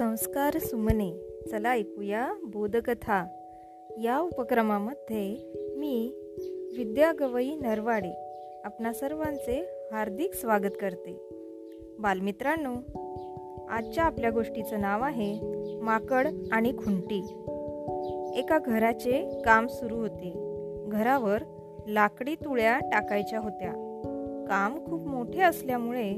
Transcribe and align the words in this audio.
संस्कार 0.00 0.58
सुमने. 0.58 1.40
चला 1.50 1.70
ऐकूया 1.70 2.32
बोधकथा. 2.44 3.26
या 4.02 4.18
उपक्रमामध्ये 4.18 5.52
मी 5.76 6.12
विद्या 6.76 7.12
गवई 7.20 7.54
नरवाडे 7.54 8.12
आपणा 8.64 8.92
सर्वांचे 8.92 9.88
हार्दिक 9.92 10.34
स्वागत 10.34 10.70
करते. 10.80 11.28
बालमित्रांनो 11.98 12.74
आजच्या 13.68 14.04
आपल्या 14.04 14.30
गोष्टीचं 14.30 14.80
नाव 14.80 15.02
आहे 15.02 15.40
माकड 15.80 16.28
आणि 16.52 16.72
खुंटी. 16.72 17.18
एका 18.38 18.58
घराचे 18.58 19.42
काम 19.44 19.66
सुरू 19.66 19.96
होते. 19.96 20.32
घरावर 20.88 21.42
लाकडी 21.88 22.34
तुळ्या 22.34 22.78
टाकायच्या 22.78 23.40
होत्या. 23.40 23.72
काम 24.48 24.86
खूप 24.86 25.06
मोठे 25.06 25.42
असल्यामुळे 25.42 26.14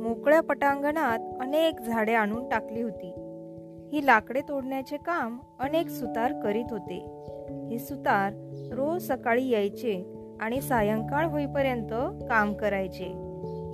मोकळ्या 0.00 0.40
पटांगणात 0.40 1.18
अनेक 1.40 1.80
झाडे 1.80 2.12
आणून 2.12 2.48
टाकली 2.48 2.82
होती. 2.82 3.12
ही 3.92 4.06
लाकडे 4.06 4.40
तोडण्याचे 4.48 4.96
काम 4.96 5.38
अनेक 5.60 5.88
सुतार 5.88 6.32
करीत 6.32 6.64
होते. 6.70 7.06
हे 7.70 7.78
सुतार 7.78 8.32
रोज 8.72 9.02
सकाळी 9.02 9.48
यायचे 9.48 10.14
आणि 10.40 10.60
सायंकाळ 10.60 11.26
होईपर्यंत 11.26 11.88
काम 12.28 12.54
करायचे. 12.54 13.14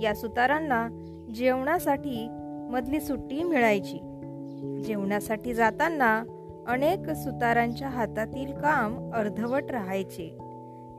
या 0.03 0.13
सुतारांना 0.15 0.87
जेवणासाठी 1.35 2.27
मधली 2.69 3.01
सुट्टी 3.01 3.43
मिळायची. 3.43 3.99
जेवणासाठी 4.87 5.53
जाताना 5.53 6.23
अनेक 6.67 7.09
सुतारांच्या 7.09 7.87
हातातील 7.87 8.51
काम 8.53 9.11
अर्धवट 9.11 9.71
राहायचे. 9.71 10.27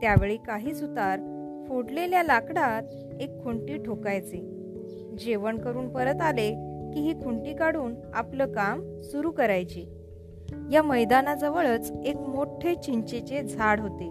त्यावेळी 0.01 0.37
काही 0.37 0.75
सुतार 0.75 1.19
फोडलेल्या 1.67 2.23
लाकडात 2.23 2.83
एक 3.21 3.43
खुंटी 3.43 3.77
ठोकायचे. 3.77 4.37
जेवण 5.19 5.57
करून 5.57 5.89
परत 5.89 6.21
आले 6.21 6.74
की 6.93 6.99
ही 6.99 7.13
खुंटी 7.13 7.53
काढून 7.53 7.95
आपलं 8.13 8.51
काम 8.51 9.01
सुरू 9.01 9.31
करायचे. 9.31 10.05
या 10.71 10.83
मैदानाजवळच 10.83 11.91
एक 12.05 12.15
मोठे 12.15 12.75
चिंचेचे 12.75 13.43
झाड 13.43 13.79
होते. 13.79 14.05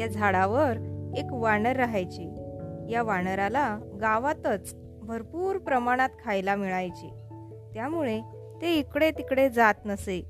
या 0.00 0.06
झाडावर 0.06 0.72
एक 1.18 1.26
वानर 1.30 1.76
राहायचे. 1.76 2.30
या 2.90 3.02
वानराला 3.02 3.78
गावातच 4.00 4.74
भरपूर 5.02 5.58
प्रमाणात 5.58 6.08
खायला 6.24 6.56
मिळायचे. 6.56 7.10
त्यामुळे 7.74 8.20
ते 8.62 8.74
इकडे 8.74 9.10
तिकडे 9.10 9.48
जात 9.48 9.74
नसे. 9.84 10.26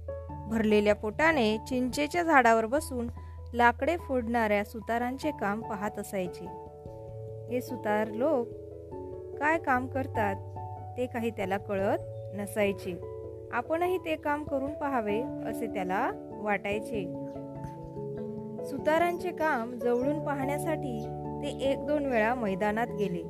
भरलेल्या 0.46 0.94
पोटाने 0.94 1.58
चिंचेच्या 1.58 2.22
झाडावर 2.22 2.66
बसून 2.66 3.08
लाकडे 3.54 3.96
फोडणाऱ्या 3.96 4.64
सुतारांचे 4.64 5.30
काम 5.30 5.60
पाहत 5.60 5.98
असायचे. 5.98 6.44
हे 7.50 7.60
सुतार 7.60 8.08
लोक 8.08 8.48
काय 9.38 9.58
काम 9.58 9.86
करतात? 9.86 10.53
ते 10.96 11.06
काही 11.06 11.30
त्याला 11.30 11.58
कळत 11.58 11.98
नसायचे. 12.34 13.00
आपणही 13.52 13.98
ते 13.98 14.16
काम 14.16 14.44
करून 14.44 14.72
पाहावे 14.74 15.20
असे 15.20 15.66
त्याला 15.66 16.10
वाटायचे. 16.30 17.24
सुतारांचे 18.64 19.30
काम 19.30 19.78
जवळून 19.78 20.24
पाहण्यासाठी 20.24 21.04
ते 21.42 21.48
एक 21.48 21.86
दोन 21.86 22.06
वेळा 22.06 22.34
मैदानात 22.34 22.86
गेले. 22.98 23.22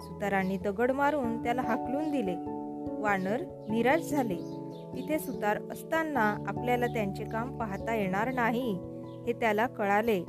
सुतारांनी 0.00 0.56
दगड 0.56 0.90
मारून 0.90 1.42
त्याला 1.42 1.62
हाकलून 1.62 2.10
दिले. 2.10 2.34
वानर 3.02 3.66
निराश 3.70 4.10
झाले. 4.10 4.36
तिथे 4.96 5.18
सुतार 5.18 5.58
असताना 5.72 6.36
आपल्याला 6.46 6.86
त्यांचे 6.86 7.24
काम 7.24 7.58
पाहता 7.58 7.94
येणार 7.94 8.32
नाही 8.34 8.78
हे 9.26 9.32
त्याला 9.32 9.66
कळाले. 9.66 10.20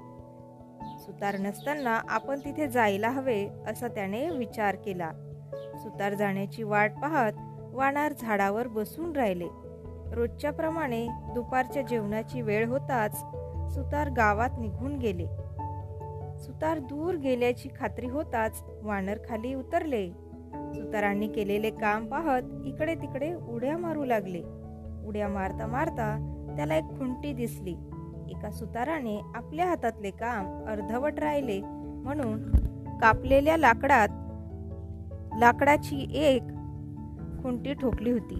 सुतार 0.99 1.37
नसताना 1.39 2.01
आपण 2.09 2.39
तिथे 2.39 2.67
जायला 2.67 3.09
हवे 3.09 3.47
असा 3.67 3.87
त्याने 3.87 4.29
विचार 4.29 4.75
केला. 4.75 5.11
सुतार 5.83 6.13
जाण्याची 6.13 6.63
वाट 6.63 6.91
पाहत 7.01 7.31
वाणार 7.73 8.13
झाडावर 8.21 8.67
बसून 8.67 9.15
राहिले. 9.15 9.47
रोजच्या 10.13 10.51
प्रमाणे 10.51 11.07
दुपारच्या 11.07 11.81
जेवणाची 11.81 12.41
वेळ 12.41 12.67
होताच 12.67 13.19
सुतार 13.75 14.09
गावात 14.09 14.49
निघून 14.59 14.95
गेले. 14.95 15.25
सुतार 16.39 16.79
दूर 16.79 17.15
गेल्याची 17.15 17.69
खात्री 17.79 18.07
होताच 18.07 18.63
वानर 18.81 19.17
खाली 19.29 19.53
उतरले. 19.53 20.09
सुतारांनी 20.73 21.27
केलेले 21.27 21.69
काम 21.69 22.05
पाहत 22.05 22.41
इकडे 22.65 22.95
तिकडे 22.95 23.33
उड्या 23.33 23.77
मारू 23.77 24.05
लागले. 24.05 24.41
उड्या 25.05 25.27
मारता 25.27 25.67
मारता 25.67 26.09
त्याला 26.55 26.75
एक 26.75 26.83
खुंटी 26.83 27.33
दिसली. 27.33 27.75
एका 28.29 28.51
सुताराने 28.51 29.21
आपल्या 29.35 29.65
हातातले 29.65 30.11
काम 30.11 30.65
अर्धवट 30.65 31.19
राहिले 31.19 31.61
म्हणून 32.03 32.51
कापलेल्या 32.99 33.57
लाकडात 33.57 34.07
लाकडाची 35.39 36.19
एक 36.25 36.41
खुंटी 37.43 37.73
ठोकली 37.73 38.11
होती. 38.11 38.35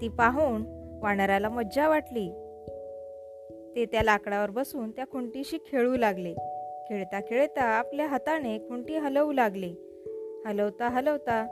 ती 0.00 0.08
पाहून 0.08 0.64
वानराला 1.02 1.48
मज्जा 1.48 1.88
वाटली. 1.88 2.28
ते 3.76 3.84
त्या 3.84 4.02
लाकडावर 4.02 4.50
बसून 4.50 4.90
त्या 4.90 5.04
खुंटीशी 5.10 5.58
खेळू 5.72 5.96
लागले. 5.96 6.34
खेळता 6.88 7.20
खेळता 7.20 7.62
आपल्या 7.62 8.06
हाताने 8.06 8.58
खुंटी 8.58 8.96
हलवू 8.96 9.32
लागले. 9.32 9.74
हलवता 10.46 10.88
हलवता 10.88 11.46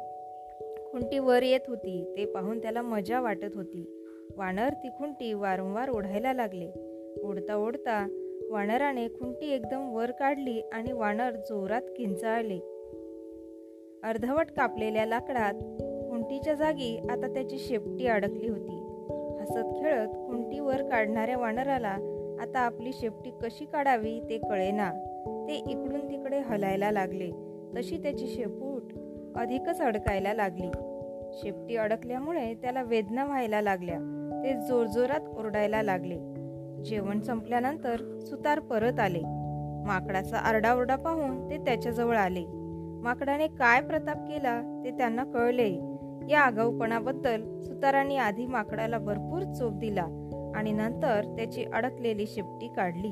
खुंटी 0.93 1.19
वर 1.19 1.43
येत 1.43 1.61
होती. 1.69 2.15
ते 2.17 2.27
पाहून 2.27 2.63
त्याला 2.63 2.83
मजा 2.83 3.21
वाटत 3.21 3.55
होती. 3.55 4.05
वानर 4.37 4.69
ती 4.69 4.89
खुंटी 4.89 5.33
वारंवार 5.33 5.89
ओढायला 5.89 6.33
लागले. 6.33 6.71
ओढता 7.23 7.57
ओढता 7.57 8.25
वानराने 8.51 9.09
खुंटी 9.09 9.51
एकदम 9.51 9.95
वर 9.95 10.11
काढली 10.11 10.61
आणि 10.73 10.93
वानर 10.93 11.31
जोरात 11.31 11.83
किंचाळले. 11.97 12.78
अर्धवट 14.05 14.47
कापलेल्या 14.57 15.07
लाकडात 15.07 15.55
खुंटीच्या 16.11 16.55
जागी 16.55 17.07
आता 17.11 17.27
त्याची 17.35 17.59
शेपटी 17.59 18.07
अडकली 18.07 18.49
होती. 18.49 19.05
हसत 19.41 19.81
खेळत 19.81 20.09
खुंटीवर 20.09 20.83
काढणाऱ्या 20.83 21.39
वानराला 21.39 21.97
आता 22.41 22.59
आपली 22.59 22.93
शेपटी 22.93 23.31
कशी 23.31 23.65
काढावी 23.65 24.21
ते 24.21 24.39
कळेना. 24.39 24.91
ते 25.49 25.55
इकडून 25.55 26.11
तिकडे 26.11 26.39
हलायला 26.39 26.91
लागले. 26.91 27.31
तशी 27.77 27.97
त्याची 27.97 28.27
शेपूट 28.27 28.83
अधिकच 29.37 29.81
अडकायला 29.81 30.35
लागली. 30.35 30.71
शेपटी 31.33 31.77
अडकल्यामुळे 31.77 32.55
त्याला 32.55 32.83
वेदना 32.83 33.25
व्हायला 33.25 33.61
लागल्या. 33.61 33.99
ते 34.45 34.67
जोरजोरात 34.67 35.29
ओरडायला 35.39 35.83
लागले. 35.83 36.19
जेवण 36.83 37.21
संपल्यानंतर 37.21 38.19
सुतार 38.21 38.59
परत 38.61 39.01
आले. 39.01 39.21
माकडाचा 39.87 40.37
आरडाओरडा 40.37 40.97
पाहून 40.97 41.51
ते 41.51 41.57
त्याच्याजवळ 41.57 42.17
आले. 42.17 42.58
माकडाने 43.03 43.47
काय 43.47 43.81
प्रताप 43.81 44.17
केला 44.17 44.83
ते 44.85 44.91
त्यांना 44.91 45.25
कळले. 45.25 45.81
या 46.31 46.41
आगाऊपणाबद्दल 46.41 47.61
सुतारांनी 47.61 48.17
आधी 48.17 48.47
माकडाला 48.47 48.99
भरपूर 48.99 49.43
चोप 49.53 49.73
दिला 49.73 50.07
आणि 50.55 50.73
नंतर 50.73 51.35
त्याची 51.37 51.65
अडकलेली 51.65 52.27
शेपटी 52.27 52.69
काढली. 52.69 53.11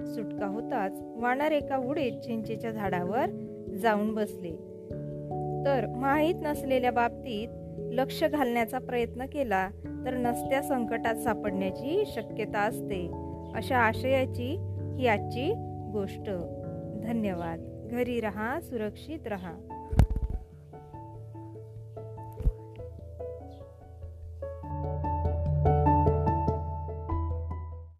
सुटका 0.00 0.46
होताच 0.46 0.92
वानर 1.16 1.52
एका 1.52 1.76
उडीत 1.76 2.20
चिंचेच्या 2.20 2.70
झाडावर 2.70 3.26
जाऊन 3.82 4.14
बसले. 4.14 4.50
तर 5.64 5.86
माहीत 5.96 6.34
नसलेल्या 6.42 6.92
बाबतीत 6.92 7.48
लक्ष 7.92 8.24
घालण्याचा 8.24 8.78
प्रयत्न 8.78 9.26
केला 9.26 9.68
तर 10.04 10.14
नसत्या 10.14 10.62
संकटात 10.62 11.14
सापडण्याची 11.14 12.04
शक्यता 12.06 12.60
असते 12.60 13.10
अशा 13.54 13.78
आशयाची 13.78 14.56
ही 14.98 15.06
आजची 15.06 15.52
गोष्ट. 15.92 16.30
धन्यवाद. 17.02 17.73
घरी 17.90 18.20
रहा 18.20 18.60
सुरक्षित 18.60 19.26
रहा. 19.26 19.73